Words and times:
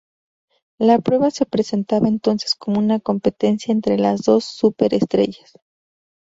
La 0.79 0.97
prueba 0.97 1.29
se 1.29 1.45
presentaba 1.45 2.07
entonces 2.07 2.55
como 2.55 2.79
una 2.79 2.99
competencia 2.99 3.71
entre 3.71 3.99
las 3.99 4.23
dos 4.23 4.45
súper 4.45 4.95
estrellas. 4.95 5.57